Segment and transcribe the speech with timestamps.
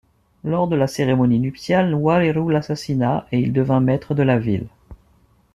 [0.43, 4.65] Lors de la cérémonie nuptiale, Wareru l'assassina, et il devint maître de la ville.